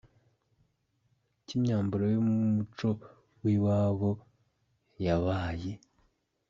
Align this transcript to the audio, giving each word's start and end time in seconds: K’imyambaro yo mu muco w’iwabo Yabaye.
K’imyambaro 1.45 2.05
yo 2.13 2.21
mu 2.27 2.33
muco 2.55 2.89
w’iwabo 3.43 4.09
Yabaye. 5.05 5.73